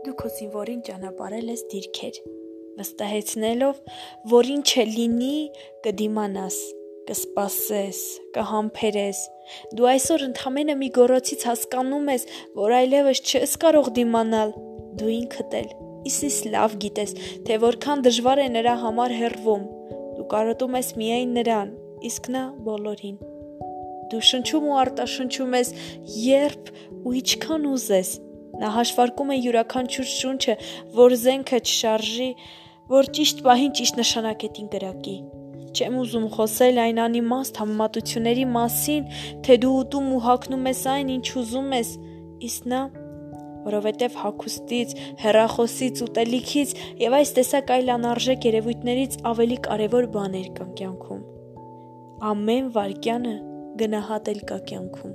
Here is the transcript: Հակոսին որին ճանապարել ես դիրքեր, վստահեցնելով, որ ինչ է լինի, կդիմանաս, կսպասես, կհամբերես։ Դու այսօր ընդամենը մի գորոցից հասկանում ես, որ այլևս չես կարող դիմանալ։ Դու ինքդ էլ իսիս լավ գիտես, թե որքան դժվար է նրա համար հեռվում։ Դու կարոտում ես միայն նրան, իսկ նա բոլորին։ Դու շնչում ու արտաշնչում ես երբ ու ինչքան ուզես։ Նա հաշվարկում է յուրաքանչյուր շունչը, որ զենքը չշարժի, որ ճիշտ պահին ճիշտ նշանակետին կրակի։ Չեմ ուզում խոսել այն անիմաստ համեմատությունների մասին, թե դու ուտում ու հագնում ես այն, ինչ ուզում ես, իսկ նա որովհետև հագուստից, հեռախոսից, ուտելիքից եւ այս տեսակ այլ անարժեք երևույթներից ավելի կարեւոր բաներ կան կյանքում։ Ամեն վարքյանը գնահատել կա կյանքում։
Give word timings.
Հակոսին 0.00 0.48
որին 0.54 0.78
ճանապարել 0.86 1.48
ես 1.52 1.62
դիրքեր, 1.70 2.18
վստահեցնելով, 2.78 3.80
որ 4.32 4.46
ինչ 4.54 4.68
է 4.80 4.84
լինի, 4.90 5.34
կդիմանաս, 5.84 6.56
կսպասես, 7.10 8.00
կհամբերես։ 8.36 9.20
Դու 9.76 9.88
այսօր 9.90 10.24
ընդամենը 10.30 10.76
մի 10.80 10.88
գորոցից 10.96 11.44
հասկանում 11.50 12.08
ես, 12.14 12.24
որ 12.56 12.74
այլևս 12.78 13.20
չես 13.28 13.56
կարող 13.66 13.90
դիմանալ։ 14.00 14.54
Դու 15.00 15.10
ինքդ 15.18 15.58
էլ 15.60 15.68
իսիս 16.08 16.38
լավ 16.54 16.78
գիտես, 16.86 17.14
թե 17.44 17.60
որքան 17.66 18.06
դժվար 18.08 18.42
է 18.46 18.48
նրա 18.56 18.74
համար 18.86 19.16
հեռվում։ 19.20 19.68
Դու 20.16 20.28
կարոտում 20.32 20.80
ես 20.80 20.90
միայն 21.02 21.36
նրան, 21.36 21.76
իսկ 22.08 22.32
նա 22.32 22.46
բոլորին։ 22.70 23.20
Դու 24.10 24.24
շնչում 24.30 24.66
ու 24.70 24.80
արտաշնչում 24.80 25.54
ես 25.60 25.76
երբ 26.24 26.74
ու 27.04 27.16
ինչքան 27.20 27.70
ուզես։ 27.76 28.16
Նա 28.60 28.70
հաշվարկում 28.76 29.30
է 29.30 29.36
յուրաքանչյուր 29.40 30.08
շունչը, 30.14 30.56
որ 30.98 31.16
զենքը 31.24 31.60
չշարժի, 31.70 32.30
որ 32.90 33.10
ճիշտ 33.18 33.44
պահին 33.46 33.76
ճիշտ 33.80 34.00
նշանակետին 34.00 34.72
կրակի։ 34.74 35.16
Չեմ 35.70 35.98
ուզում 36.00 36.24
խոսել 36.34 36.80
այն 36.82 36.98
անիմաստ 37.04 37.60
համեմատությունների 37.62 38.46
մասին, 38.56 39.04
թե 39.46 39.58
դու 39.62 39.74
ուտում 39.84 40.08
ու 40.16 40.24
հագնում 40.26 40.66
ես 40.70 40.82
այն, 40.94 41.12
ինչ 41.14 41.26
ուզում 41.40 41.70
ես, 41.78 41.92
իսկ 42.50 42.66
նա 42.74 42.80
որովհետև 43.64 44.18
հագուստից, 44.24 44.94
հեռախոսից, 45.20 46.02
ուտելիքից 46.06 46.74
եւ 47.04 47.16
այս 47.20 47.34
տեսակ 47.38 47.72
այլ 47.76 47.92
անարժեք 47.96 48.46
երևույթներից 48.50 49.18
ավելի 49.30 49.58
կարեւոր 49.66 50.08
բաներ 50.16 50.48
կան 50.56 50.70
կյանքում։ 50.80 51.26
Ամեն 52.30 52.72
վարքյանը 52.76 53.34
գնահատել 53.84 54.40
կա 54.50 54.58
կյանքում։ 54.70 55.14